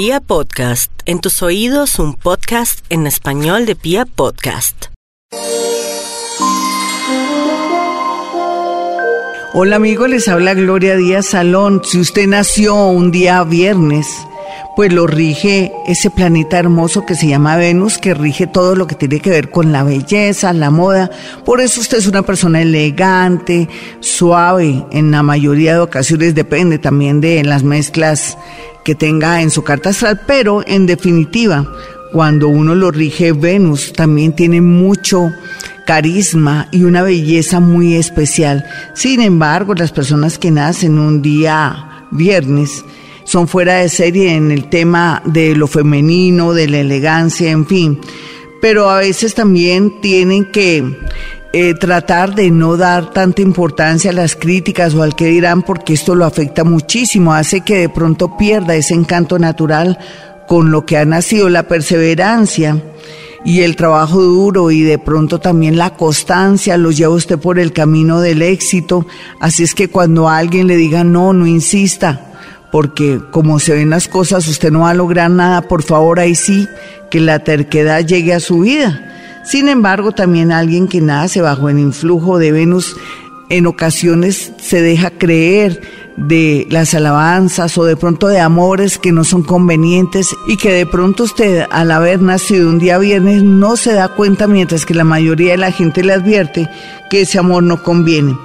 [0.00, 4.84] Pia Podcast, en tus oídos un podcast en español de Pia Podcast.
[9.54, 11.82] Hola amigos, les habla Gloria Díaz Salón.
[11.84, 14.06] Si usted nació un día viernes,
[14.78, 18.94] pues lo rige ese planeta hermoso que se llama Venus, que rige todo lo que
[18.94, 21.10] tiene que ver con la belleza, la moda.
[21.44, 27.20] Por eso usted es una persona elegante, suave, en la mayoría de ocasiones depende también
[27.20, 28.38] de las mezclas
[28.84, 31.66] que tenga en su carta astral, pero en definitiva,
[32.12, 35.32] cuando uno lo rige Venus, también tiene mucho
[35.86, 38.64] carisma y una belleza muy especial.
[38.94, 42.84] Sin embargo, las personas que nacen un día viernes,
[43.28, 48.00] son fuera de serie en el tema de lo femenino, de la elegancia, en fin.
[48.62, 50.82] Pero a veces también tienen que
[51.52, 55.92] eh, tratar de no dar tanta importancia a las críticas o al que dirán porque
[55.92, 59.98] esto lo afecta muchísimo, hace que de pronto pierda ese encanto natural
[60.46, 62.82] con lo que ha nacido, la perseverancia
[63.44, 67.74] y el trabajo duro y de pronto también la constancia lo lleva usted por el
[67.74, 69.06] camino del éxito.
[69.38, 72.27] Así es que cuando alguien le diga no, no insista,
[72.70, 76.34] porque como se ven las cosas, usted no va a lograr nada, por favor, ahí
[76.34, 76.68] sí,
[77.10, 79.04] que la terquedad llegue a su vida.
[79.44, 82.96] Sin embargo, también alguien que nace bajo el influjo de Venus,
[83.48, 85.80] en ocasiones se deja creer
[86.18, 90.84] de las alabanzas o de pronto de amores que no son convenientes y que de
[90.84, 95.04] pronto usted al haber nacido un día viernes no se da cuenta mientras que la
[95.04, 96.68] mayoría de la gente le advierte
[97.08, 98.36] que ese amor no conviene.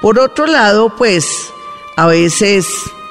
[0.00, 1.52] Por otro lado, pues
[1.96, 2.66] a veces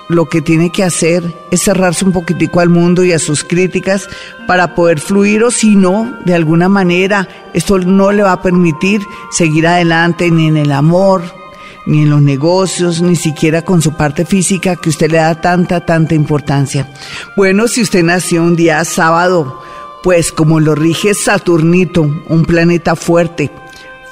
[0.10, 4.08] lo que tiene que hacer es cerrarse un poquitico al mundo y a sus críticas
[4.48, 9.02] para poder fluir o si no, de alguna manera, esto no le va a permitir
[9.32, 11.24] seguir adelante ni en el amor,
[11.86, 15.86] ni en los negocios, ni siquiera con su parte física que usted le da tanta,
[15.86, 16.90] tanta importancia.
[17.36, 19.62] Bueno, si usted nació un día sábado,
[20.04, 23.52] pues como lo rige Saturnito, un planeta fuerte,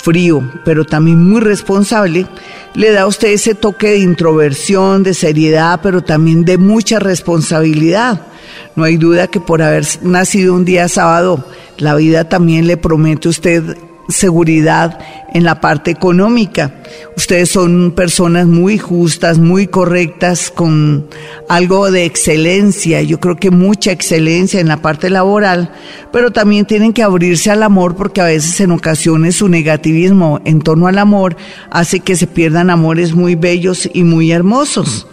[0.06, 2.28] frío, pero también muy responsable,
[2.76, 8.22] le da a usted ese toque de introversión, de seriedad, pero también de mucha responsabilidad.
[8.76, 11.44] No hay duda que por haber nacido un día sábado,
[11.80, 13.78] la vida también le promete a usted
[14.08, 15.00] seguridad
[15.34, 16.74] en la parte económica.
[17.18, 21.08] Ustedes son personas muy justas, muy correctas, con
[21.50, 25.72] algo de excelencia, yo creo que mucha excelencia en la parte laboral,
[26.12, 30.62] pero también tienen que abrirse al amor porque a veces en ocasiones su negativismo en
[30.62, 31.36] torno al amor
[31.70, 35.08] hace que se pierdan amores muy bellos y muy hermosos.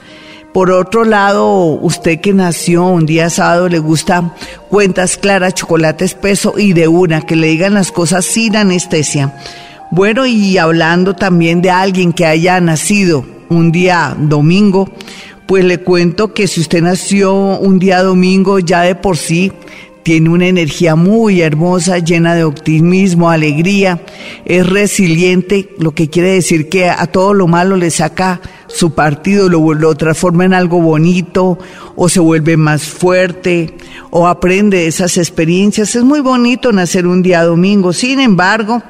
[0.53, 4.35] Por otro lado, usted que nació un día sábado le gusta
[4.69, 9.35] cuentas claras, chocolate espeso y de una, que le digan las cosas sin anestesia.
[9.91, 14.91] Bueno, y hablando también de alguien que haya nacido un día domingo,
[15.47, 19.53] pues le cuento que si usted nació un día domingo ya de por sí
[20.03, 24.03] tiene una energía muy hermosa, llena de optimismo, alegría,
[24.45, 28.41] es resiliente, lo que quiere decir que a todo lo malo le saca
[28.75, 31.59] su partido, lo, lo transforma en algo bonito,
[31.94, 33.77] o se vuelve más fuerte,
[34.10, 35.94] o aprende esas experiencias.
[35.94, 38.82] Es muy bonito nacer un día domingo, sin embargo,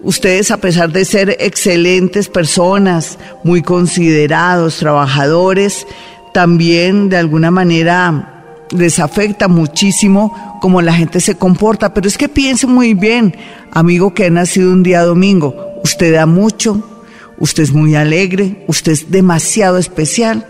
[0.00, 5.86] ustedes a pesar de ser excelentes personas, muy considerados, trabajadores,
[6.32, 8.32] también de alguna manera
[8.70, 13.34] les afecta muchísimo cómo la gente se comporta, pero es que piense muy bien,
[13.72, 15.54] amigo que ha nacido un día domingo,
[15.84, 16.95] usted da mucho,
[17.38, 20.46] usted es muy alegre, usted es demasiado especial.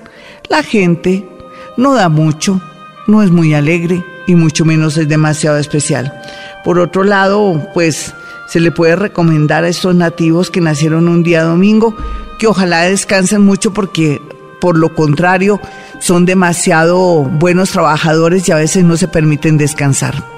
[0.49, 1.29] La gente
[1.77, 2.61] no da mucho,
[3.07, 6.21] no es muy alegre y mucho menos es demasiado especial.
[6.65, 8.15] Por otro lado, pues
[8.49, 11.97] se le puede recomendar a estos nativos que nacieron un día domingo
[12.39, 14.21] que ojalá descansen mucho porque
[14.61, 15.61] por lo contrario,
[16.01, 20.36] son demasiado buenos trabajadores y a veces no se permiten descansar.